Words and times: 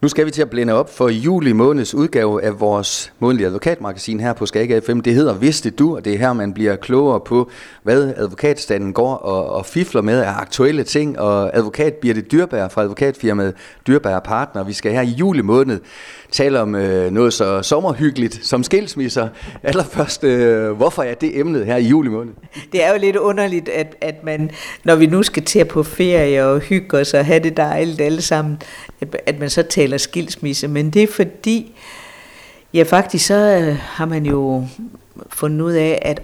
Nu 0.00 0.08
skal 0.08 0.26
vi 0.26 0.30
til 0.30 0.42
at 0.42 0.50
blænde 0.50 0.72
op 0.72 0.96
for 0.96 1.08
juli 1.08 1.52
måneds 1.52 1.94
udgave 1.94 2.42
af 2.42 2.60
vores 2.60 3.12
månedlige 3.18 3.46
advokatmagasin 3.46 4.20
her 4.20 4.32
på 4.32 4.46
Skag 4.46 4.82
FM. 4.84 5.00
Det 5.00 5.14
hedder 5.14 5.34
Vidste 5.34 5.70
du, 5.70 5.96
og 5.96 6.04
det 6.04 6.14
er 6.14 6.18
her, 6.18 6.32
man 6.32 6.54
bliver 6.54 6.76
klogere 6.76 7.20
på, 7.20 7.50
hvad 7.82 8.12
advokatstanden 8.16 8.92
går 8.92 9.14
og, 9.14 9.50
og 9.50 9.66
fifler 9.66 10.02
med 10.02 10.20
af 10.20 10.32
aktuelle 10.40 10.82
ting. 10.82 11.18
Og 11.18 11.56
advokat 11.56 11.94
Birte 11.94 12.20
Dyrbær 12.20 12.68
fra 12.68 12.82
advokatfirmaet 12.82 13.54
Dyrbær 13.86 14.18
Partner. 14.18 14.64
Vi 14.64 14.72
skal 14.72 14.92
her 14.92 15.02
i 15.02 15.14
juli 15.18 15.42
måned 15.42 15.80
tale 16.30 16.60
om 16.60 16.74
øh, 16.74 17.10
noget 17.10 17.32
så 17.32 17.62
sommerhyggeligt 17.62 18.46
som 18.46 18.62
skilsmisser. 18.62 19.28
Allerførst, 19.62 20.24
øh, 20.24 20.70
hvorfor 20.70 21.02
er 21.02 21.14
det 21.14 21.38
emnet 21.38 21.66
her 21.66 21.76
i 21.76 21.84
juli 21.84 22.08
måned? 22.08 22.32
Det 22.72 22.84
er 22.84 22.92
jo 22.92 22.98
lidt 22.98 23.16
underligt, 23.16 23.68
at, 23.68 23.96
at 24.00 24.24
man, 24.24 24.50
når 24.84 24.96
vi 24.96 25.06
nu 25.06 25.22
skal 25.22 25.44
til 25.44 25.64
på 25.64 25.82
ferie 25.82 26.46
og 26.46 26.60
hygge 26.60 26.98
os 26.98 27.14
og 27.14 27.26
have 27.26 27.40
det 27.40 27.56
dejligt 27.56 28.00
alle 28.00 28.22
sammen, 28.22 28.58
at, 29.00 29.16
at 29.26 29.38
man 29.40 29.50
så 29.50 29.62
taler 29.62 29.87
skilsmisse. 29.96 30.68
Men 30.68 30.90
det 30.90 31.02
er 31.02 31.06
fordi, 31.06 31.72
ja 32.74 32.82
faktisk 32.82 33.26
så 33.26 33.34
øh, 33.34 33.76
har 33.76 34.06
man 34.06 34.26
jo 34.26 34.66
fundet 35.30 35.60
ud 35.60 35.72
af, 35.72 35.98
at 36.02 36.22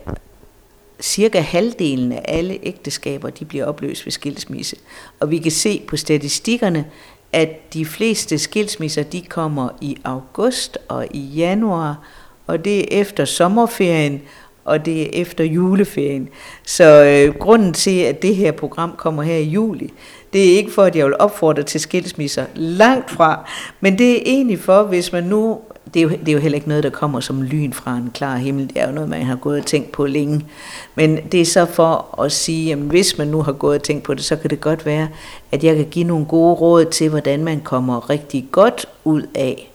cirka 1.01 1.41
halvdelen 1.41 2.13
af 2.13 2.23
alle 2.25 2.59
ægteskaber, 2.63 3.31
de 3.31 3.45
bliver 3.45 3.65
opløst 3.65 4.07
ved 4.07 4.13
skilsmisse. 4.13 4.77
Og 5.21 5.31
vi 5.31 5.39
kan 5.39 5.53
se 5.53 5.83
på 5.89 5.97
statistikkerne, 5.97 6.85
at 7.33 7.75
de 7.75 7.85
fleste 7.85 8.39
skilsmisser, 8.39 9.03
de 9.03 9.23
kommer 9.23 9.69
i 9.81 9.97
august 10.05 10.79
og 10.89 11.07
i 11.11 11.21
januar, 11.21 12.09
og 12.47 12.65
det 12.65 12.79
er 12.81 13.01
efter 13.01 13.25
sommerferien, 13.25 14.23
og 14.65 14.85
det 14.85 15.03
er 15.03 15.21
efter 15.23 15.45
juleferien. 15.45 16.29
Så 16.67 17.05
øh, 17.05 17.35
grunden 17.35 17.73
til, 17.73 18.01
at 18.01 18.23
det 18.23 18.37
her 18.37 18.53
program 18.53 18.95
kommer 18.97 19.23
her 19.23 19.37
i 19.37 19.45
juli, 19.45 19.91
det 20.35 20.53
er 20.53 20.57
ikke 20.57 20.73
for, 20.73 20.83
at 20.83 20.97
jeg 20.97 21.07
vil 21.07 21.15
opfordre 21.19 21.63
til 21.63 21.81
skilsmisser. 21.81 22.47
Langt 22.55 23.11
fra. 23.11 23.51
Men 23.81 23.99
det 23.99 24.13
er 24.13 24.23
egentlig 24.27 24.59
for, 24.59 24.83
hvis 24.83 25.13
man 25.13 25.25
nu 25.25 25.59
det 25.95 26.01
er, 26.01 26.03
jo, 26.03 26.09
det 26.09 26.29
er 26.29 26.33
jo 26.33 26.39
heller 26.39 26.57
ikke 26.57 26.69
noget, 26.69 26.85
der 26.85 26.91
kommer 26.91 27.21
som 27.21 27.43
lyn 27.43 27.73
fra 27.73 27.97
en 27.97 28.11
klar 28.15 28.37
himmel. 28.37 28.69
Det 28.69 28.79
er 28.79 28.87
jo 28.87 28.95
noget, 28.95 29.11
man 29.11 29.23
har 29.23 29.37
gået 29.37 29.59
og 29.59 29.67
tænkt 29.67 29.93
på 29.93 30.07
længe. 30.07 30.47
Men 30.95 31.19
det 31.33 31.41
er 31.41 31.45
så 31.45 31.67
for 31.67 32.21
at 32.23 32.33
sige, 32.33 32.73
at 32.73 32.79
hvis 32.79 33.19
man 33.19 33.29
nu 33.29 33.43
har 33.43 33.53
gået 33.53 33.79
og 33.79 33.83
tænkt 33.83 34.05
på 34.05 34.15
det, 34.15 34.25
så 34.25 34.37
kan 34.37 34.51
det 34.51 34.61
godt 34.61 34.87
være, 34.87 35.09
at 35.53 35.65
jeg 35.65 35.77
kan 35.77 35.85
give 35.85 36.05
nogle 36.05 36.27
gode 36.27 36.55
råd 36.55 36.85
til, 36.85 37.09
hvordan 37.09 37.45
man 37.45 37.61
kommer 37.61 38.11
rigtig 38.11 38.49
godt 38.53 38.87
ud 39.05 39.23
af 39.35 39.71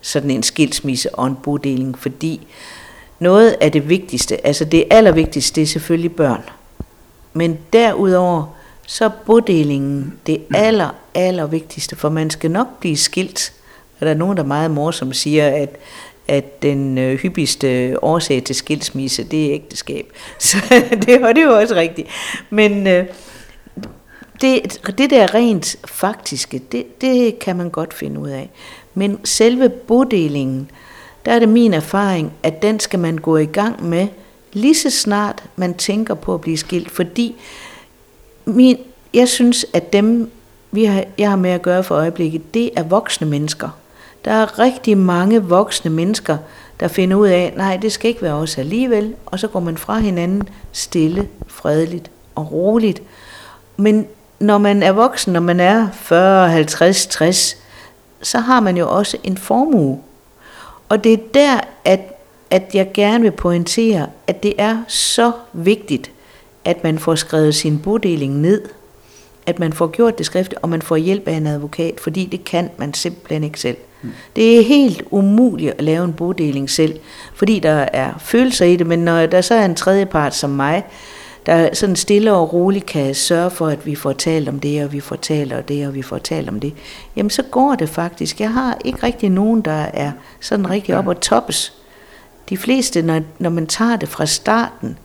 sådan 0.00 0.30
en 0.30 0.42
skilsmisse 0.42 1.14
og 1.14 1.26
en 1.26 1.36
bodeling. 1.42 1.98
Fordi 1.98 2.46
noget 3.18 3.56
af 3.60 3.72
det 3.72 3.88
vigtigste, 3.88 4.46
altså 4.46 4.64
det 4.64 4.84
allervigtigste, 4.90 5.54
det 5.54 5.62
er 5.62 5.66
selvfølgelig 5.66 6.12
børn. 6.12 6.42
Men 7.32 7.58
derudover, 7.72 8.55
så 8.86 9.04
er 9.04 9.10
bodelingen 9.26 10.18
det 10.26 10.42
aller, 10.54 10.94
aller 11.14 11.46
vigtigste, 11.46 11.96
for 11.96 12.08
man 12.08 12.30
skal 12.30 12.50
nok 12.50 12.80
blive 12.80 12.96
skilt 12.96 13.52
og 14.00 14.06
der 14.06 14.12
er 14.12 14.16
nogen, 14.16 14.36
der 14.36 14.44
meget 14.44 14.70
morsomt 14.70 15.16
siger, 15.16 15.48
at, 15.48 15.76
at 16.28 16.62
den 16.62 16.98
øh, 16.98 17.18
hyppigste 17.18 17.86
øh, 17.86 17.96
årsag 18.02 18.44
til 18.44 18.54
skilsmisse, 18.54 19.24
det 19.24 19.46
er 19.46 19.54
ægteskab. 19.54 20.12
Så 20.38 20.56
det, 21.06 21.24
og 21.24 21.34
det 21.34 21.42
er 21.42 21.46
jo 21.46 21.56
også 21.56 21.74
rigtigt. 21.74 22.08
Men 22.50 22.86
øh, 22.86 23.06
det, 24.40 24.80
det 24.98 25.10
der 25.10 25.34
rent 25.34 25.76
faktiske, 25.84 26.58
det, 26.72 27.00
det 27.00 27.38
kan 27.38 27.56
man 27.56 27.70
godt 27.70 27.94
finde 27.94 28.20
ud 28.20 28.28
af. 28.28 28.50
Men 28.94 29.18
selve 29.24 29.68
bodelingen, 29.68 30.70
der 31.24 31.32
er 31.32 31.38
det 31.38 31.48
min 31.48 31.74
erfaring, 31.74 32.32
at 32.42 32.62
den 32.62 32.80
skal 32.80 32.98
man 32.98 33.18
gå 33.18 33.36
i 33.36 33.46
gang 33.46 33.88
med 33.88 34.08
lige 34.52 34.74
så 34.74 34.90
snart 34.90 35.44
man 35.56 35.74
tænker 35.74 36.14
på 36.14 36.34
at 36.34 36.40
blive 36.40 36.56
skilt, 36.56 36.90
fordi 36.90 37.34
min, 38.46 38.78
jeg 39.14 39.28
synes, 39.28 39.66
at 39.72 39.92
dem, 39.92 40.30
vi 40.72 40.84
har, 40.84 41.04
jeg 41.18 41.28
har 41.28 41.36
med 41.36 41.50
at 41.50 41.62
gøre 41.62 41.84
for 41.84 41.94
øjeblikket, 41.94 42.54
det 42.54 42.70
er 42.76 42.82
voksne 42.82 43.26
mennesker. 43.26 43.68
Der 44.24 44.32
er 44.32 44.58
rigtig 44.58 44.98
mange 44.98 45.42
voksne 45.42 45.90
mennesker, 45.90 46.36
der 46.80 46.88
finder 46.88 47.16
ud 47.16 47.28
af, 47.28 47.52
nej, 47.56 47.76
det 47.76 47.92
skal 47.92 48.08
ikke 48.08 48.22
være 48.22 48.34
os 48.34 48.58
alligevel, 48.58 49.14
og 49.26 49.38
så 49.38 49.48
går 49.48 49.60
man 49.60 49.76
fra 49.76 49.98
hinanden 49.98 50.48
stille, 50.72 51.28
fredeligt 51.46 52.10
og 52.34 52.52
roligt. 52.52 53.02
Men 53.76 54.06
når 54.40 54.58
man 54.58 54.82
er 54.82 54.92
voksen, 54.92 55.32
når 55.32 55.40
man 55.40 55.60
er 55.60 55.88
40, 55.92 56.48
50, 56.48 57.06
60, 57.06 57.56
så 58.22 58.38
har 58.38 58.60
man 58.60 58.76
jo 58.76 58.96
også 58.96 59.16
en 59.24 59.36
formue. 59.36 60.00
Og 60.88 61.04
det 61.04 61.12
er 61.12 61.18
der, 61.34 61.60
at, 61.84 62.00
at 62.50 62.74
jeg 62.74 62.90
gerne 62.94 63.22
vil 63.22 63.30
pointere, 63.30 64.06
at 64.26 64.42
det 64.42 64.54
er 64.58 64.82
så 64.88 65.32
vigtigt, 65.52 66.10
at 66.66 66.84
man 66.84 66.98
får 66.98 67.14
skrevet 67.14 67.54
sin 67.54 67.78
bodeling 67.78 68.40
ned, 68.40 68.62
at 69.46 69.58
man 69.58 69.72
får 69.72 69.86
gjort 69.86 70.18
det 70.18 70.26
skriftligt, 70.26 70.62
og 70.62 70.68
man 70.68 70.82
får 70.82 70.96
hjælp 70.96 71.28
af 71.28 71.32
en 71.32 71.46
advokat, 71.46 72.00
fordi 72.00 72.24
det 72.24 72.44
kan 72.44 72.70
man 72.76 72.94
simpelthen 72.94 73.44
ikke 73.44 73.60
selv. 73.60 73.76
Det 74.36 74.58
er 74.58 74.62
helt 74.62 75.02
umuligt 75.10 75.74
at 75.78 75.84
lave 75.84 76.04
en 76.04 76.12
bodeling 76.12 76.70
selv, 76.70 76.98
fordi 77.34 77.58
der 77.58 77.88
er 77.92 78.12
følelser 78.18 78.64
i 78.64 78.76
det, 78.76 78.86
men 78.86 78.98
når 78.98 79.26
der 79.26 79.40
så 79.40 79.54
er 79.54 79.64
en 79.64 79.74
tredje 79.74 80.06
part 80.06 80.34
som 80.34 80.50
mig, 80.50 80.84
der 81.46 81.74
sådan 81.74 81.96
stille 81.96 82.32
og 82.32 82.52
roligt 82.52 82.86
kan 82.86 83.14
sørge 83.14 83.50
for, 83.50 83.66
at 83.66 83.86
vi 83.86 83.94
får 83.94 84.12
talt 84.12 84.48
om 84.48 84.60
det, 84.60 84.84
og 84.84 84.92
vi 84.92 85.00
får 85.00 85.16
talt 85.16 85.52
om 85.52 85.62
det, 85.62 85.86
og 85.86 85.94
vi 85.94 86.02
får 86.02 86.18
talt 86.18 86.48
om 86.48 86.60
det, 86.60 86.72
jamen 87.16 87.30
så 87.30 87.42
går 87.42 87.74
det 87.74 87.88
faktisk. 87.88 88.40
Jeg 88.40 88.52
har 88.52 88.78
ikke 88.84 89.02
rigtig 89.02 89.30
nogen, 89.30 89.60
der 89.60 89.86
er 89.94 90.12
sådan 90.40 90.70
rigtig 90.70 90.96
op 90.96 91.06
og 91.06 91.20
toppes. 91.20 91.72
De 92.48 92.56
fleste, 92.56 93.02
når, 93.02 93.20
når 93.38 93.50
man 93.50 93.66
tager 93.66 93.96
det 93.96 94.08
fra 94.08 94.26
starten, 94.26 94.98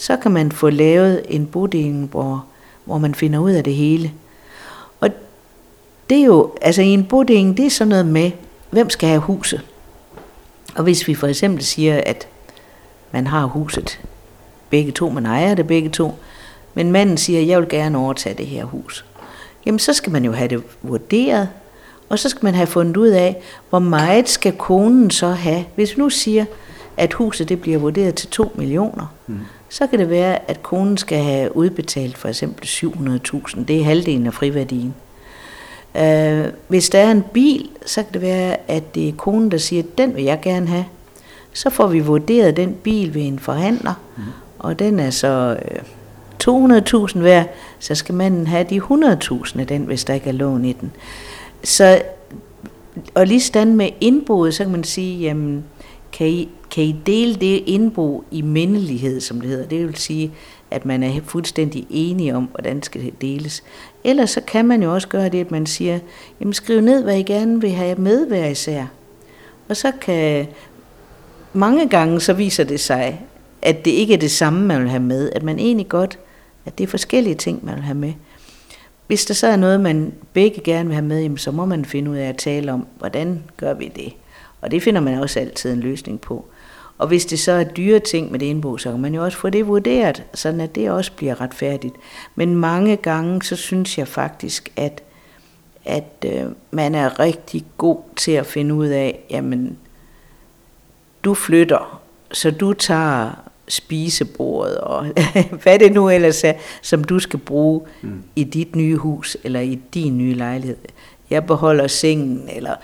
så 0.00 0.16
kan 0.16 0.30
man 0.30 0.52
få 0.52 0.70
lavet 0.70 1.22
en 1.28 1.46
bodeling, 1.46 2.08
hvor, 2.10 2.44
hvor 2.84 2.98
man 2.98 3.14
finder 3.14 3.38
ud 3.38 3.50
af 3.50 3.64
det 3.64 3.74
hele 3.74 4.12
Og 5.00 5.10
det 6.10 6.18
er 6.18 6.24
jo, 6.24 6.52
altså 6.62 6.82
i 6.82 6.86
en 6.86 7.04
bodeling, 7.04 7.56
det 7.56 7.66
er 7.66 7.70
sådan 7.70 7.88
noget 7.88 8.06
med, 8.06 8.30
hvem 8.70 8.90
skal 8.90 9.08
have 9.08 9.20
huset? 9.20 9.60
Og 10.74 10.82
hvis 10.82 11.08
vi 11.08 11.14
for 11.14 11.26
eksempel 11.26 11.64
siger, 11.64 12.00
at 12.06 12.28
man 13.12 13.26
har 13.26 13.44
huset 13.44 14.00
begge 14.70 14.92
to, 14.92 15.08
man 15.08 15.26
ejer 15.26 15.54
det 15.54 15.66
begge 15.66 15.88
to, 15.88 16.14
men 16.74 16.92
manden 16.92 17.16
siger, 17.16 17.40
jeg 17.40 17.60
vil 17.60 17.68
gerne 17.68 17.98
overtage 17.98 18.34
det 18.34 18.46
her 18.46 18.64
hus. 18.64 19.04
Jamen 19.66 19.78
så 19.78 19.92
skal 19.92 20.12
man 20.12 20.24
jo 20.24 20.32
have 20.32 20.48
det 20.48 20.62
vurderet, 20.82 21.48
og 22.08 22.18
så 22.18 22.28
skal 22.28 22.44
man 22.44 22.54
have 22.54 22.66
fundet 22.66 22.96
ud 22.96 23.08
af, 23.08 23.36
hvor 23.70 23.78
meget 23.78 24.28
skal 24.28 24.52
konen 24.52 25.10
så 25.10 25.28
have. 25.28 25.64
Hvis 25.74 25.96
vi 25.96 26.02
nu 26.02 26.10
siger, 26.10 26.44
at 26.96 27.12
huset 27.12 27.48
det 27.48 27.60
bliver 27.60 27.78
vurderet 27.78 28.14
til 28.14 28.28
2 28.28 28.52
millioner, 28.54 29.06
mm 29.26 29.38
så 29.70 29.86
kan 29.86 29.98
det 29.98 30.10
være, 30.10 30.50
at 30.50 30.62
konen 30.62 30.96
skal 30.96 31.18
have 31.18 31.56
udbetalt 31.56 32.18
for 32.18 32.28
eksempel 32.28 32.66
700.000. 32.66 33.64
Det 33.64 33.80
er 33.80 33.84
halvdelen 33.84 34.26
af 34.26 34.34
friværdien. 34.34 34.94
Øh, 35.96 36.44
hvis 36.68 36.90
der 36.90 36.98
er 36.98 37.10
en 37.10 37.24
bil, 37.32 37.68
så 37.86 38.02
kan 38.02 38.12
det 38.12 38.22
være, 38.22 38.56
at 38.70 38.94
det 38.94 39.08
er 39.08 39.12
konen, 39.12 39.50
der 39.50 39.58
siger, 39.58 39.82
den 39.98 40.16
vil 40.16 40.24
jeg 40.24 40.38
gerne 40.42 40.66
have. 40.66 40.84
Så 41.52 41.70
får 41.70 41.86
vi 41.86 42.00
vurderet 42.00 42.56
den 42.56 42.74
bil 42.74 43.14
ved 43.14 43.22
en 43.22 43.38
forhandler, 43.38 43.94
mm. 44.16 44.22
og 44.58 44.78
den 44.78 45.00
er 45.00 45.10
så 45.10 45.58
øh, 45.70 45.80
200.000 46.44 47.18
værd, 47.18 47.46
så 47.78 47.94
skal 47.94 48.14
manden 48.14 48.46
have 48.46 48.66
de 48.70 48.78
100.000 48.78 49.60
af 49.60 49.66
den, 49.66 49.82
hvis 49.82 50.04
der 50.04 50.14
ikke 50.14 50.28
er 50.28 50.32
lån 50.32 50.64
i 50.64 50.72
den. 50.72 50.92
Så, 51.64 52.02
og 53.14 53.26
lige 53.26 53.40
stand 53.40 53.74
med 53.74 53.88
indboet, 54.00 54.54
så 54.54 54.64
kan 54.64 54.72
man 54.72 54.84
sige, 54.84 55.20
jamen, 55.20 55.64
kan 56.12 56.26
I, 56.26 56.48
kan 56.70 56.84
I 56.84 56.96
dele 57.06 57.34
det 57.34 57.62
indbo 57.66 58.24
i 58.30 58.42
mindelighed, 58.42 59.20
som 59.20 59.40
det 59.40 59.50
hedder? 59.50 59.66
Det 59.66 59.86
vil 59.86 59.96
sige, 59.96 60.32
at 60.70 60.84
man 60.84 61.02
er 61.02 61.20
fuldstændig 61.24 61.86
enige 61.90 62.36
om, 62.36 62.44
hvordan 62.44 62.82
skal 62.82 63.12
deles. 63.20 63.62
Ellers 64.04 64.30
så 64.30 64.40
kan 64.40 64.64
man 64.64 64.82
jo 64.82 64.94
også 64.94 65.08
gøre 65.08 65.28
det, 65.28 65.40
at 65.40 65.50
man 65.50 65.66
siger, 65.66 65.98
jamen 66.40 66.54
skriv 66.54 66.80
ned, 66.80 67.02
hvad 67.02 67.18
I 67.18 67.22
gerne 67.22 67.60
vil 67.60 67.70
have 67.70 67.96
med 67.96 68.26
hver 68.26 68.46
især. 68.46 68.86
Og 69.68 69.76
så 69.76 69.92
kan 70.00 70.46
mange 71.52 71.88
gange 71.88 72.20
så 72.20 72.32
viser 72.32 72.64
det 72.64 72.80
sig, 72.80 73.20
at 73.62 73.84
det 73.84 73.90
ikke 73.90 74.14
er 74.14 74.18
det 74.18 74.30
samme, 74.30 74.66
man 74.66 74.80
vil 74.80 74.90
have 74.90 75.02
med. 75.02 75.30
At 75.32 75.42
man 75.42 75.58
egentlig 75.58 75.88
godt, 75.88 76.18
at 76.66 76.78
det 76.78 76.84
er 76.84 76.88
forskellige 76.88 77.34
ting, 77.34 77.64
man 77.64 77.74
vil 77.74 77.84
have 77.84 77.98
med. 77.98 78.12
Hvis 79.06 79.24
der 79.24 79.34
så 79.34 79.46
er 79.46 79.56
noget, 79.56 79.80
man 79.80 80.12
begge 80.32 80.60
gerne 80.60 80.88
vil 80.88 80.94
have 80.94 81.06
med, 81.06 81.22
jamen, 81.22 81.38
så 81.38 81.50
må 81.50 81.64
man 81.64 81.84
finde 81.84 82.10
ud 82.10 82.16
af 82.16 82.28
at 82.28 82.36
tale 82.36 82.72
om, 82.72 82.86
hvordan 82.98 83.42
gør 83.56 83.74
vi 83.74 83.92
det. 83.96 84.12
Og 84.60 84.70
det 84.70 84.82
finder 84.82 85.00
man 85.00 85.18
også 85.18 85.40
altid 85.40 85.72
en 85.72 85.80
løsning 85.80 86.20
på. 86.20 86.44
Og 87.00 87.06
hvis 87.08 87.26
det 87.26 87.38
så 87.38 87.52
er 87.52 87.64
dyre 87.64 87.98
ting 87.98 88.30
med 88.30 88.38
det 88.38 88.46
indbo, 88.46 88.76
så 88.76 88.90
kan 88.90 89.00
man 89.00 89.14
jo 89.14 89.24
også 89.24 89.38
få 89.38 89.50
det 89.50 89.66
vurderet, 89.66 90.24
sådan 90.34 90.60
at 90.60 90.74
det 90.74 90.90
også 90.90 91.12
bliver 91.12 91.40
retfærdigt. 91.40 91.94
Men 92.34 92.56
mange 92.56 92.96
gange, 92.96 93.42
så 93.42 93.56
synes 93.56 93.98
jeg 93.98 94.08
faktisk, 94.08 94.72
at, 94.76 95.02
at 95.84 96.24
øh, 96.26 96.44
man 96.70 96.94
er 96.94 97.20
rigtig 97.20 97.64
god 97.78 97.98
til 98.16 98.32
at 98.32 98.46
finde 98.46 98.74
ud 98.74 98.86
af, 98.86 99.20
jamen, 99.30 99.78
du 101.24 101.34
flytter, 101.34 102.00
så 102.32 102.50
du 102.50 102.72
tager 102.72 103.30
spisebordet 103.68 104.78
og 104.78 105.06
hvad 105.62 105.78
det 105.78 105.92
nu 105.92 106.08
ellers 106.08 106.44
er, 106.44 106.52
som 106.82 107.04
du 107.04 107.18
skal 107.18 107.38
bruge 107.38 107.80
mm. 108.02 108.22
i 108.36 108.44
dit 108.44 108.76
nye 108.76 108.96
hus 108.96 109.36
eller 109.44 109.60
i 109.60 109.80
din 109.94 110.18
nye 110.18 110.34
lejlighed. 110.34 110.76
Jeg 111.30 111.46
beholder 111.46 111.86
sengen, 111.86 112.48
eller 112.52 112.74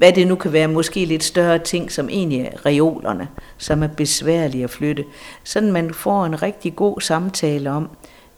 hvad 0.00 0.12
det 0.12 0.26
nu 0.26 0.34
kan 0.34 0.52
være, 0.52 0.68
måske 0.68 1.04
lidt 1.04 1.24
større 1.24 1.58
ting, 1.58 1.92
som 1.92 2.08
egentlig 2.08 2.40
er 2.40 2.66
reolerne, 2.66 3.28
som 3.58 3.82
er 3.82 3.86
besværlige 3.86 4.64
at 4.64 4.70
flytte. 4.70 5.04
Sådan 5.44 5.72
man 5.72 5.94
får 5.94 6.24
en 6.24 6.42
rigtig 6.42 6.76
god 6.76 7.00
samtale 7.00 7.70
om, 7.70 7.88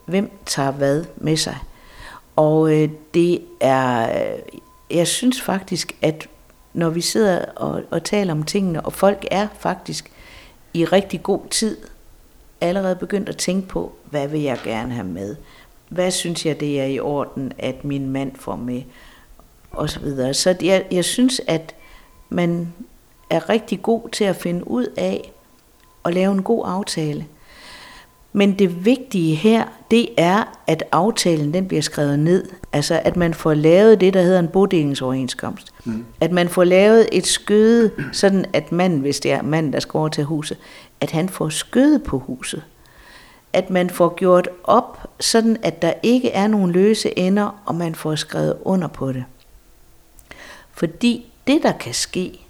hvem 0.07 0.31
tager 0.47 0.71
hvad 0.71 1.05
med 1.17 1.37
sig. 1.37 1.59
Og 2.37 2.73
øh, 2.73 2.89
det 3.15 3.43
er, 3.61 4.03
øh, 4.03 4.39
jeg 4.91 5.07
synes 5.07 5.41
faktisk, 5.41 5.97
at 6.03 6.29
når 6.75 6.91
vi 6.91 7.01
sidder 7.01 7.45
og, 7.57 7.83
og 7.91 8.05
taler 8.05 8.33
om 8.33 8.43
tingene, 8.43 8.81
og 8.81 8.93
folk 8.93 9.25
er 9.31 9.49
faktisk 9.59 10.13
i 10.75 10.85
rigtig 10.85 11.23
god 11.23 11.41
tid 11.51 11.77
allerede 12.61 12.97
begyndt 12.97 13.29
at 13.29 13.37
tænke 13.37 13.69
på, 13.69 13.93
hvad 14.11 14.29
vil 14.29 14.41
jeg 14.41 14.59
gerne 14.65 14.93
have 14.93 15.07
med? 15.07 15.37
Hvad 15.89 16.11
synes 16.11 16.47
jeg, 16.47 16.61
det 16.61 16.81
er 16.81 16.87
i 16.87 17.01
orden, 17.01 17.53
at 17.59 17.85
min 17.85 18.11
mand 18.11 18.33
får 18.37 18.57
med? 18.57 18.83
Og 19.73 19.91
så 19.91 20.01
videre. 20.01 20.35
Så 20.35 20.57
jeg, 20.63 20.85
jeg 20.91 21.05
synes, 21.05 21.41
at 21.47 21.75
man 22.29 22.73
er 23.31 23.49
rigtig 23.49 23.83
god 23.83 24.09
til 24.09 24.25
at 24.25 24.37
finde 24.37 24.69
ud 24.69 24.87
af 24.97 25.33
at 26.05 26.15
lave 26.15 26.33
en 26.33 26.43
god 26.43 26.65
aftale. 26.67 27.27
Men 28.33 28.59
det 28.59 28.85
vigtige 28.85 29.35
her, 29.35 29.65
det 29.91 30.09
er, 30.17 30.59
at 30.67 30.85
aftalen 30.93 31.55
den 31.55 31.69
bliver 31.69 31.83
skrevet 31.83 32.19
ned. 32.19 32.49
Altså, 32.73 33.01
at 33.05 33.17
man 33.17 33.35
får 33.35 33.55
lavet 33.55 34.01
det, 34.01 34.15
der 34.15 34.23
hedder 34.23 34.39
en 34.39 34.49
bodelingsoverenskomst. 34.49 35.73
Mm. 35.85 36.05
At 36.21 36.33
man 36.33 36.49
får 36.49 36.65
lavet 36.65 37.09
et 37.13 37.27
skøde, 37.27 37.91
sådan 38.13 38.45
at 38.53 38.73
manden, 38.73 39.01
hvis 39.01 39.21
det 39.21 39.33
er 39.33 39.43
manden, 39.43 39.73
der 39.73 39.81
skal 39.81 39.99
over 39.99 40.09
til 40.09 40.25
huset, 40.25 40.59
at 41.01 41.11
han 41.11 41.29
får 41.29 41.49
skøde 41.49 41.99
på 41.99 42.19
huset. 42.19 42.63
At 43.53 43.71
man 43.71 43.91
får 43.91 44.15
gjort 44.15 44.49
op, 44.65 45.11
sådan 45.21 45.57
at 45.63 45.83
der 45.83 45.93
ikke 46.03 46.31
er 46.31 46.47
nogen 46.47 46.73
løse 46.73 47.19
ender, 47.19 47.63
og 47.67 47.75
man 47.75 47.95
får 47.95 48.15
skrevet 48.15 48.57
under 48.65 48.89
på 48.89 49.13
det. 49.13 49.25
Fordi 50.73 51.33
det, 51.47 51.63
der 51.63 51.73
kan 51.73 51.95
ske, 51.95 52.41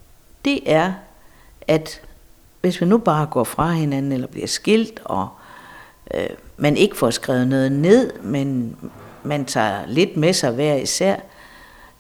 det 0.45 0.73
er, 0.73 0.93
at 1.61 2.01
hvis 2.61 2.81
vi 2.81 2.87
nu 2.87 2.99
bare 2.99 3.27
går 3.27 3.45
fra 3.45 3.71
hinanden, 3.71 4.13
eller 4.13 4.27
bliver 4.27 4.47
skilt, 4.47 5.01
og 5.05 5.29
øh, 6.15 6.27
man 6.57 6.77
ikke 6.77 6.97
får 6.97 7.11
skrevet 7.11 7.49
noget 7.49 7.73
ned, 7.73 8.13
men 8.23 8.77
man 9.23 9.45
tager 9.45 9.87
lidt 9.87 10.17
med 10.17 10.33
sig 10.33 10.51
hver 10.51 10.75
især, 10.75 11.17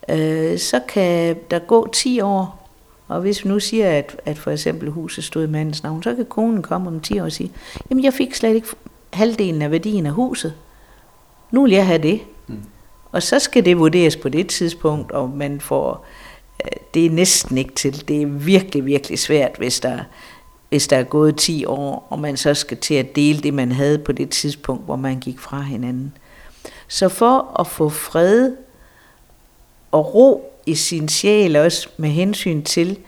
øh, 0.08 0.58
så 0.58 0.80
kan 0.88 1.36
der 1.50 1.58
gå 1.58 1.88
10 1.92 2.20
år, 2.20 2.68
og 3.08 3.20
hvis 3.20 3.44
vi 3.44 3.48
nu 3.48 3.60
siger, 3.60 3.90
at, 3.90 4.16
at 4.25 4.38
for 4.38 4.50
eksempel 4.50 4.90
huset 4.90 5.25
stod 5.25 5.44
i 5.44 5.50
mandens 5.50 5.82
navn, 5.82 6.02
så 6.02 6.14
kan 6.14 6.25
konen 6.25 6.62
komme 6.62 6.88
om 6.88 7.00
10 7.00 7.20
år 7.20 7.25
og 7.25 7.32
sige, 7.32 7.52
jamen 7.90 8.04
jeg 8.04 8.14
fik 8.14 8.34
slet 8.34 8.54
ikke 8.54 8.68
halvdelen 9.12 9.62
af 9.62 9.70
værdien 9.70 10.06
af 10.06 10.12
huset. 10.12 10.54
Nu 11.50 11.62
vil 11.62 11.72
jeg 11.72 11.86
have 11.86 12.02
det. 12.02 12.20
Og 13.12 13.23
så 13.23 13.38
skal 13.38 13.64
det 13.64 13.79
vurderes 13.79 14.17
på 14.17 14.29
det 14.29 14.49
tidspunkt, 14.49 15.12
og 15.12 15.31
man 15.31 15.61
får, 15.61 16.06
øh, 16.64 16.70
det 16.94 17.06
er 17.06 17.11
næsten 17.11 17.59
ikke 17.59 17.75
til. 17.75 18.09
Det 18.09 18.23
er 18.23 18.26
virkelig, 18.26 18.87
virkelig 18.87 19.19
svært, 19.19 19.53
hvis 19.59 19.81
der 19.81 19.99
hvis 20.73 20.87
der 20.88 20.97
er 20.97 21.03
gået 21.03 21.37
10 21.37 21.64
år, 21.64 22.06
og 22.11 22.19
man 22.19 22.37
så 22.37 22.55
skal 22.55 22.76
til 22.76 22.94
at 22.94 23.17
dele 23.17 23.41
det, 23.41 23.55
man 23.55 23.73
havde 23.73 23.99
på 23.99 24.12
det 24.12 24.31
tidspunkt, 24.31 24.85
hvor 24.85 24.97
man 24.97 25.20
gik 25.20 25.38
fra 25.38 25.61
hinanden. 25.61 26.17
Så 26.88 27.09
for 27.09 27.61
at 27.61 27.67
få 27.67 27.88
fred 27.88 28.53
og 29.91 30.14
ro 30.14 30.53
i 30.67 30.75
sin 30.75 31.09
sjæl 31.09 31.56
også 31.56 31.88
med 31.97 32.11
hensyn 32.11 32.62
til, 32.62 32.99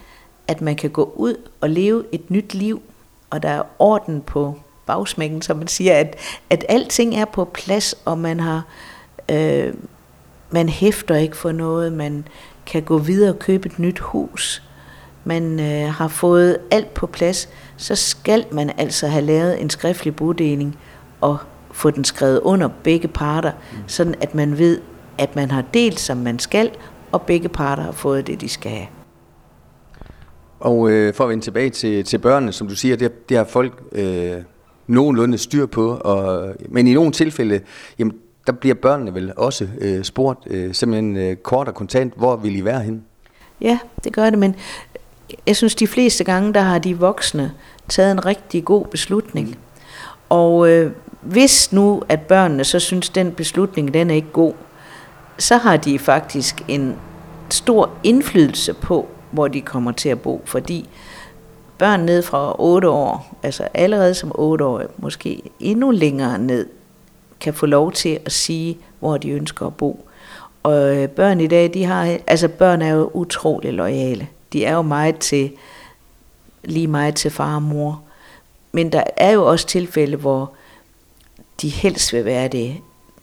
at 0.49 0.61
man 0.61 0.77
kan 0.77 0.91
gå 0.91 1.13
ud 1.17 1.37
og 1.61 1.71
leve 1.71 2.05
et 2.13 2.31
nyt 2.31 2.55
liv, 2.55 2.83
og 3.31 3.43
der 3.43 3.49
er 3.49 3.63
orden 3.79 4.21
på 4.21 4.55
bagsmækken, 4.87 5.43
som 5.43 5.57
man 5.57 5.69
siger, 5.69 5.95
at, 5.99 6.17
at 6.51 6.65
alting 6.69 7.17
er 7.17 7.25
på 7.25 7.45
plads, 7.45 7.95
og 8.05 8.19
man 8.19 8.41
har 8.41 8.63
øh, 9.31 9.75
man 10.55 10.69
hæfter 10.69 11.15
ikke 11.15 11.37
for 11.37 11.53
noget, 11.53 11.93
man 11.93 12.29
kan 12.67 12.83
gå 12.83 12.99
videre 12.99 13.33
og 13.33 13.39
købe 13.39 13.67
et 13.67 13.79
nyt 13.79 13.99
hus 13.99 14.63
man 15.25 15.61
øh, 15.61 15.93
har 15.93 16.09
fået 16.09 16.59
alt 16.71 16.95
på 16.95 17.07
plads, 17.07 17.49
så 17.77 17.95
skal 17.95 18.45
man 18.53 18.71
altså 18.79 19.07
have 19.07 19.25
lavet 19.25 19.61
en 19.61 19.71
skriftlig 19.71 20.17
bodeling 20.17 20.79
og 21.21 21.39
få 21.73 21.91
den 21.91 22.05
skrevet 22.05 22.41
under 22.41 22.69
begge 22.83 23.09
parter, 23.09 23.53
mm. 23.53 23.79
sådan 23.87 24.15
at 24.21 24.35
man 24.35 24.59
ved, 24.59 24.81
at 25.19 25.37
man 25.37 25.51
har 25.51 25.65
delt, 25.75 26.01
som 26.01 26.17
man 26.17 26.39
skal, 26.39 26.71
og 27.13 27.23
begge 27.23 27.49
parter 27.49 27.83
har 27.83 27.93
fået 27.93 28.27
det, 28.27 28.41
de 28.41 28.49
skal 28.49 28.71
have. 28.71 28.87
Og 30.61 30.91
øh, 30.91 31.15
for 31.15 31.25
at 31.25 31.31
vende 31.31 31.45
tilbage 31.45 31.71
til, 31.71 32.05
til 32.05 32.19
børnene, 32.19 32.53
som 32.53 32.69
du 32.69 32.75
siger, 32.75 32.97
det, 32.97 33.29
det 33.29 33.37
har 33.37 33.45
folk 33.45 33.83
øh, 33.93 34.37
nogenlunde 34.87 35.39
styr 35.39 35.67
på, 35.67 35.97
og, 35.97 36.55
men 36.69 36.87
i 36.87 36.95
nogle 36.95 37.13
tilfælde, 37.13 37.61
jamen, 37.99 38.15
der 38.47 38.53
bliver 38.53 38.75
børnene 38.75 39.15
vel 39.15 39.33
også 39.37 39.69
øh, 39.81 40.05
spurgt 40.05 40.39
øh, 40.47 40.75
simpelthen 40.75 41.17
øh, 41.17 41.37
kort 41.37 41.69
og 41.69 41.75
kontant, 41.75 42.13
hvor 42.17 42.37
vil 42.37 42.57
I 42.57 42.65
være 42.65 42.81
hen? 42.81 43.05
Ja, 43.61 43.79
det 44.05 44.13
gør 44.13 44.31
det, 44.31 44.39
men 44.39 44.57
jeg 45.47 45.57
synes, 45.57 45.75
de 45.75 45.87
fleste 45.87 46.25
gange, 46.25 46.55
der 46.55 46.61
har 46.61 46.79
de 46.79 46.99
voksne 46.99 47.53
taget 47.89 48.13
en 48.13 48.27
rigtig 48.27 48.65
god 48.65 48.85
beslutning. 48.85 49.59
Og 50.29 50.69
øh, 50.71 50.93
hvis 51.21 51.73
nu, 51.73 52.03
at 52.09 52.21
børnene 52.21 52.65
så 52.65 52.79
synes, 52.79 53.09
den 53.09 53.33
beslutning, 53.33 53.95
den 53.95 54.11
er 54.11 54.15
ikke 54.15 54.33
god, 54.33 54.53
så 55.39 55.57
har 55.57 55.77
de 55.77 55.99
faktisk 55.99 56.63
en 56.69 56.97
stor 57.51 57.91
indflydelse 58.03 58.75
på, 58.75 59.09
hvor 59.31 59.49
de 59.49 59.61
kommer 59.61 59.93
til 59.93 60.09
at 60.09 60.21
bo, 60.21 60.43
fordi 60.45 60.89
børn 61.79 62.01
ned 62.01 62.23
fra 62.23 62.57
8 62.59 62.89
år, 62.89 63.37
altså 63.43 63.69
allerede 63.75 64.15
som 64.15 64.33
8 64.35 64.65
år, 64.65 64.83
måske 64.99 65.43
endnu 65.61 65.91
længere 65.91 66.39
ned, 66.39 66.67
kan 67.41 67.55
få 67.55 67.67
lov 67.67 67.93
til 67.93 68.19
at 68.25 68.33
sige, 68.33 68.79
hvor 69.01 69.17
de 69.17 69.31
ønsker 69.31 69.67
at 69.67 69.77
bo. 69.77 70.09
Og 70.63 70.97
øh, 70.97 71.09
børn 71.09 71.41
i 71.41 71.47
dag, 71.47 71.75
de 71.75 71.85
har, 71.85 72.19
altså 72.27 72.49
børn 72.49 72.83
er 72.83 72.91
jo 72.91 73.11
utrolig 73.15 73.73
lojale. 73.73 74.29
De 74.53 74.65
er 74.65 74.75
jo 74.75 74.83
meget 74.83 75.19
til, 75.19 75.53
lige 76.65 76.87
meget 76.87 77.15
til 77.15 77.31
far 77.31 77.55
og 77.55 77.63
mor. 77.63 78.03
Men 78.73 78.93
der 78.93 79.03
er 79.17 79.31
jo 79.31 79.47
også 79.47 79.67
tilfælde, 79.67 80.17
hvor 80.17 80.53
de 81.63 81.69
helst 81.69 82.13
vil 82.13 82.25
være 82.25 82.49
det, 82.49 82.77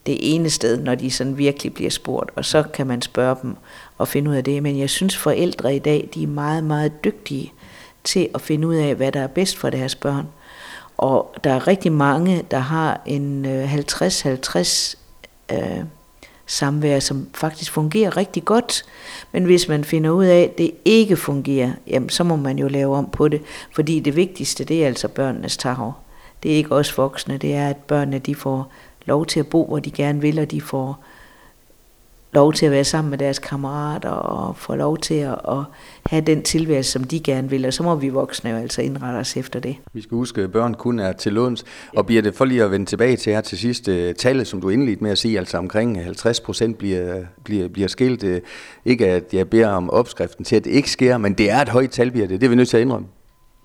det 0.05 0.35
ene 0.35 0.49
sted, 0.49 0.77
når 0.77 0.95
de 0.95 1.11
sådan 1.11 1.37
virkelig 1.37 1.73
bliver 1.73 1.89
spurgt, 1.89 2.31
og 2.35 2.45
så 2.45 2.63
kan 2.63 2.87
man 2.87 3.01
spørge 3.01 3.35
dem 3.41 3.55
og 3.97 4.07
finde 4.07 4.31
ud 4.31 4.35
af 4.35 4.43
det. 4.43 4.63
Men 4.63 4.79
jeg 4.79 4.89
synes, 4.89 5.17
forældre 5.17 5.75
i 5.75 5.79
dag, 5.79 6.09
de 6.13 6.23
er 6.23 6.27
meget, 6.27 6.63
meget 6.63 7.03
dygtige 7.03 7.53
til 8.03 8.29
at 8.35 8.41
finde 8.41 8.67
ud 8.67 8.75
af, 8.75 8.95
hvad 8.95 9.11
der 9.11 9.21
er 9.21 9.27
bedst 9.27 9.57
for 9.57 9.69
deres 9.69 9.95
børn. 9.95 10.27
Og 11.01 11.35
der 11.43 11.53
er 11.53 11.67
rigtig 11.67 11.91
mange, 11.91 12.45
der 12.51 12.59
har 12.59 13.01
en 13.05 13.45
øh, 13.45 13.73
50-50 13.75 14.95
øh, 15.53 15.83
samvær, 16.45 16.99
som 16.99 17.27
faktisk 17.33 17.71
fungerer 17.71 18.17
rigtig 18.17 18.45
godt. 18.45 18.83
Men 19.31 19.45
hvis 19.45 19.67
man 19.67 19.83
finder 19.83 20.09
ud 20.09 20.25
af, 20.25 20.41
at 20.41 20.57
det 20.57 20.71
ikke 20.85 21.17
fungerer, 21.17 21.71
jamen 21.87 22.09
så 22.09 22.23
må 22.23 22.35
man 22.35 22.59
jo 22.59 22.67
lave 22.67 22.95
om 22.95 23.09
på 23.09 23.27
det. 23.27 23.41
Fordi 23.71 23.99
det 23.99 24.15
vigtigste, 24.15 24.63
det 24.63 24.83
er 24.83 24.87
altså 24.87 25.07
børnenes 25.07 25.57
tag. 25.57 25.91
Det 26.43 26.51
er 26.51 26.55
ikke 26.55 26.71
os 26.71 26.97
voksne, 26.97 27.37
det 27.37 27.55
er, 27.55 27.69
at 27.69 27.77
børnene 27.77 28.19
de 28.19 28.35
får 28.35 28.71
lov 29.05 29.25
til 29.25 29.39
at 29.39 29.47
bo, 29.47 29.65
hvor 29.65 29.79
de 29.79 29.91
gerne 29.91 30.21
vil, 30.21 30.39
og 30.39 30.51
de 30.51 30.61
får 30.61 31.03
lov 32.31 32.53
til 32.53 32.65
at 32.65 32.71
være 32.71 32.83
sammen 32.83 33.09
med 33.09 33.17
deres 33.17 33.39
kammerater 33.39 34.09
og 34.09 34.57
få 34.57 34.75
lov 34.75 34.97
til 34.97 35.13
at, 35.13 35.33
at 35.33 35.63
have 36.11 36.21
den 36.21 36.43
tilværelse, 36.43 36.91
som 36.91 37.03
de 37.03 37.19
gerne 37.19 37.49
vil, 37.49 37.65
og 37.65 37.73
så 37.73 37.83
må 37.83 37.95
vi 37.95 38.09
voksne 38.09 38.49
jo 38.49 38.55
altså 38.55 38.81
indrette 38.81 39.17
os 39.17 39.37
efter 39.37 39.59
det. 39.59 39.75
Vi 39.93 40.01
skal 40.01 40.15
huske, 40.15 40.41
at 40.41 40.51
børn 40.51 40.73
kun 40.73 40.99
er 40.99 41.11
til 41.11 41.33
låns, 41.33 41.65
og 41.95 42.05
bliver 42.05 42.21
det 42.21 42.35
for 42.35 42.45
lige 42.45 42.63
at 42.63 42.71
vende 42.71 42.85
tilbage 42.85 43.17
til 43.17 43.33
her 43.33 43.41
til 43.41 43.57
sidst, 43.57 43.87
uh, 43.87 43.95
tallet, 44.17 44.47
som 44.47 44.61
du 44.61 44.69
indledte 44.69 45.03
med 45.03 45.11
at 45.11 45.17
sige, 45.17 45.39
altså 45.39 45.57
omkring 45.57 46.03
50 46.03 46.39
procent 46.39 46.77
bliver, 46.77 47.21
bliver, 47.43 47.67
bliver 47.67 47.87
skilt. 47.87 48.23
Uh, 48.23 48.37
ikke 48.85 49.07
at 49.07 49.33
jeg 49.33 49.49
beder 49.49 49.67
om 49.69 49.89
opskriften 49.89 50.45
til, 50.45 50.55
at 50.55 50.63
det 50.63 50.71
ikke 50.71 50.91
sker, 50.91 51.17
men 51.17 51.33
det 51.33 51.51
er 51.51 51.61
et 51.61 51.69
højt 51.69 51.91
tal, 51.91 52.11
bliver 52.11 52.27
det. 52.27 52.41
Det 52.41 52.47
er 52.47 52.49
vi 52.49 52.55
nødt 52.55 52.69
til 52.69 52.77
at 52.77 52.81
indrømme. 52.81 53.07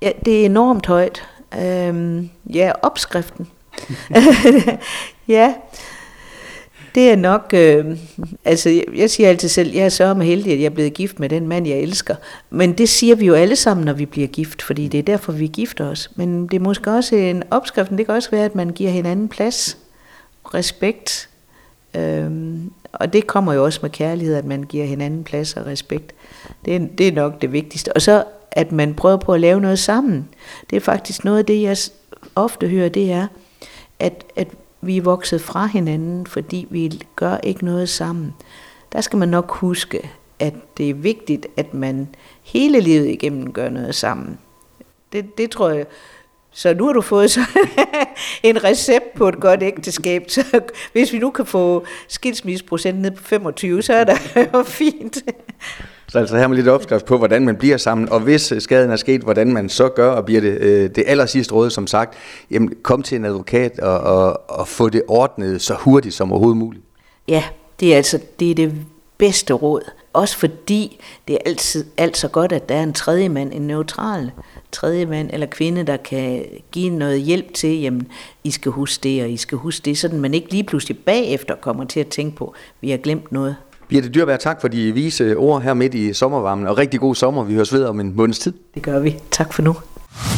Ja, 0.03 0.11
det 0.25 0.41
er 0.41 0.45
enormt 0.47 0.87
højt. 0.87 1.29
Øhm, 1.63 2.31
ja, 2.55 2.73
opskriften. 2.83 3.49
ja, 5.29 5.55
det 6.97 7.11
er 7.11 7.17
nok, 7.17 7.51
øh, 7.55 7.99
altså 8.45 8.71
jeg, 8.71 8.85
jeg 8.95 9.11
siger 9.11 9.29
altid 9.29 9.49
selv, 9.49 9.73
jeg 9.73 9.85
er 9.85 9.89
så 9.89 10.15
heldig, 10.15 10.53
at 10.53 10.59
jeg 10.59 10.67
er 10.67 10.71
blevet 10.71 10.95
gift 10.95 11.21
med 11.21 11.29
den 11.29 11.49
mand, 11.49 11.67
jeg 11.67 11.79
elsker. 11.79 12.15
Men 12.51 12.73
det 12.73 12.89
siger 12.89 13.15
vi 13.15 13.27
jo 13.27 13.35
alle 13.35 13.57
sammen, 13.57 13.87
når 13.87 13.93
vi 13.93 14.07
bliver 14.07 14.29
gift, 14.29 14.63
fordi 14.63 14.89
det 14.89 14.99
er 14.99 15.03
derfor, 15.03 15.33
vi 15.33 15.47
gifter 15.47 15.89
os. 15.89 16.11
Men 16.15 16.47
det 16.47 16.57
er 16.57 16.61
måske 16.61 16.91
også 16.91 17.17
en 17.17 17.43
opskrift, 17.51 17.91
det 17.91 18.07
kan 18.07 18.15
også 18.15 18.31
være, 18.31 18.45
at 18.45 18.55
man 18.55 18.71
giver 18.71 18.91
hinanden 18.91 19.29
plads, 19.29 19.79
respekt. 20.55 21.29
Øh, 21.95 22.31
og 22.93 23.13
det 23.13 23.27
kommer 23.27 23.53
jo 23.53 23.65
også 23.65 23.79
med 23.83 23.91
kærlighed, 23.91 24.35
at 24.35 24.45
man 24.45 24.63
giver 24.63 24.85
hinanden 24.85 25.25
plads 25.25 25.57
og 25.57 25.67
respekt. 25.67 26.15
Det 26.65 26.77
er, 26.77 26.81
det 26.99 27.09
er 27.09 27.13
nok 27.13 27.43
det 27.43 27.53
vigtigste. 27.53 27.93
Og 27.93 28.03
så, 28.03 28.25
at 28.53 28.73
man 28.73 28.95
prøver 28.95 29.17
på 29.17 29.35
at 29.35 29.41
lave 29.41 29.61
noget 29.61 29.79
sammen. 29.79 30.29
Det 30.71 30.77
er 30.77 30.81
faktisk 30.81 31.25
noget 31.25 31.39
af 31.39 31.47
det, 31.47 31.63
jeg 31.63 31.77
ofte 32.35 32.69
hører, 32.69 32.89
det 32.89 33.13
er, 33.13 33.27
at, 33.99 34.25
at 34.37 34.49
vi 34.87 34.97
er 34.97 35.03
vokset 35.03 35.41
fra 35.41 35.67
hinanden, 35.67 36.27
fordi 36.27 36.67
vi 36.71 37.01
gør 37.17 37.37
ikke 37.43 37.65
noget 37.65 37.89
sammen. 37.89 38.35
Der 38.93 39.01
skal 39.01 39.19
man 39.19 39.29
nok 39.29 39.51
huske, 39.51 40.11
at 40.39 40.55
det 40.77 40.91
er 40.91 40.95
vigtigt, 40.95 41.47
at 41.57 41.75
man 41.75 42.09
hele 42.43 42.81
livet 42.81 43.09
igennem 43.09 43.53
gør 43.53 43.69
noget 43.71 43.95
sammen. 43.95 44.39
Det, 45.13 45.39
det 45.39 45.51
tror 45.51 45.69
jeg. 45.69 45.87
Så 46.51 46.75
nu 46.75 46.87
har 46.87 46.93
du 46.93 47.01
fået 47.01 47.31
så 47.31 47.41
en 48.43 48.65
recept 48.65 49.15
på 49.15 49.29
et 49.29 49.41
godt 49.41 49.63
ægteskab. 49.63 50.25
Så 50.29 50.61
hvis 50.93 51.13
vi 51.13 51.19
nu 51.19 51.31
kan 51.31 51.47
få 51.47 51.85
skilsmisseprocenten 52.09 53.03
ned 53.03 53.11
på 53.11 53.23
25, 53.23 53.83
så 53.83 53.93
er 53.95 54.05
det 54.05 54.49
jo 54.55 54.63
fint. 54.83 55.19
Så 56.09 56.19
altså 56.19 56.37
her 56.37 56.49
med 56.49 56.57
lidt 56.57 56.69
opskrift 56.69 57.05
på, 57.05 57.19
hvordan 57.19 57.45
man 57.45 57.57
bliver 57.57 57.77
sammen, 57.77 58.09
og 58.09 58.21
hvis 58.21 58.53
øh, 58.53 58.61
skaden 58.61 58.91
er 58.91 58.97
sket, 58.97 59.21
hvordan 59.21 59.53
man 59.53 59.69
så 59.69 59.89
gør, 59.89 60.11
og 60.11 60.25
bliver 60.25 60.41
det 60.41 60.59
øh, 60.61 60.91
det 60.91 61.05
aller 61.07 61.27
sidste 61.27 61.55
råd, 61.55 61.71
som 61.71 61.87
sagt, 61.87 62.15
jamen 62.51 62.73
kom 62.83 63.03
til 63.03 63.17
en 63.17 63.25
advokat 63.25 63.79
og, 63.79 64.01
og, 64.01 64.51
og 64.51 64.69
få 64.69 64.89
det 64.89 65.03
ordnet 65.09 65.63
så 65.63 65.75
hurtigt 65.75 66.15
som 66.15 66.33
overhovedet 66.33 66.57
muligt. 66.57 66.85
Ja, 67.29 67.45
det 67.81 67.93
er 67.93 67.97
altså 67.97 68.21
det, 68.41 68.51
er 68.51 68.55
det 68.55 68.73
bedste 69.19 69.53
råd. 69.53 69.83
også 70.13 70.37
fordi 70.37 71.01
det 71.29 71.35
er 71.35 71.39
altid, 71.47 71.85
alt 71.97 72.17
så 72.17 72.29
godt, 72.29 72.53
at 72.53 72.69
der 72.69 72.75
er 72.75 72.83
en 72.83 72.93
tredje 72.93 73.29
mand, 73.29 73.53
en 73.53 73.63
neutral 73.63 74.31
tredje 74.73 75.07
mand 75.07 75.31
eller 75.33 75.47
kvinde, 75.47 75.83
der 75.83 75.97
kan 75.97 76.45
give 76.73 76.91
noget 76.91 77.21
hjælp 77.21 77.55
til, 77.55 77.81
jamen, 77.81 78.09
I 78.45 78.51
skal 78.51 78.73
huske 78.73 79.03
det, 79.03 79.23
og 79.23 79.31
I 79.31 79.37
skal 79.37 79.59
huske 79.59 79.85
det, 79.85 79.99
sådan 79.99 80.21
man 80.21 80.35
ikke 80.35 80.51
lige 80.51 80.65
pludselig 80.65 80.99
bagefter 80.99 81.55
kommer 81.55 81.85
til 81.85 82.01
at 82.01 82.09
tænke 82.09 82.37
på, 82.37 82.55
vi 82.81 82.91
har 82.91 82.99
glemt 82.99 83.33
noget. 83.33 83.57
Birte 83.89 84.09
Dyrberg, 84.09 84.41
tak 84.41 84.61
for 84.61 84.69
de 84.69 84.93
vise 84.93 85.37
ord 85.37 85.63
her 85.63 85.75
midt 85.75 85.95
i 85.95 86.13
sommervarmen, 86.15 86.67
og 86.67 86.79
rigtig 86.79 87.01
god 87.01 87.15
sommer. 87.15 87.45
Vi 87.45 87.55
høres 87.55 87.73
ved 87.73 87.85
om 87.85 88.01
en 88.01 88.17
måneds 88.17 88.39
tid. 88.39 88.53
Det 88.75 88.83
gør 88.83 88.99
vi. 88.99 89.19
Tak 89.31 89.53
for 89.53 89.63
nu. 89.63 89.73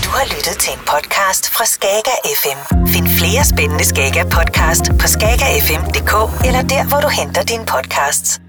Du 0.04 0.10
har 0.10 0.24
lyttet 0.36 0.56
til 0.58 0.72
en 0.72 0.80
podcast 0.86 1.50
fra 1.50 1.64
Skager 1.64 2.18
FM. 2.42 2.76
Find 2.86 3.08
flere 3.08 3.44
spændende 3.44 3.84
Skager 3.84 4.24
podcast 4.24 4.84
på 5.00 5.06
skagerfm.dk 5.14 6.44
eller 6.46 6.62
der, 6.62 6.88
hvor 6.88 7.00
du 7.00 7.08
henter 7.08 7.42
dine 7.42 7.64
podcasts. 7.66 8.40